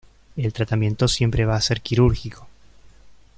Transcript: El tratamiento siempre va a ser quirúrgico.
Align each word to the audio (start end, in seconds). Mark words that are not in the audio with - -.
El 0.35 0.51
tratamiento 0.51 1.07
siempre 1.07 1.45
va 1.45 1.55
a 1.57 1.61
ser 1.61 1.79
quirúrgico. 1.79 2.47